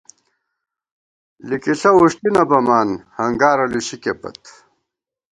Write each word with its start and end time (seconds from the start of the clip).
لِکِݪہ 1.47 1.89
وُݭٹی 1.97 2.29
نہ 2.35 2.43
بَمان، 2.49 2.89
ہنگارہ 3.17 3.65
لُشِکے 3.71 4.13
پت 4.19 4.39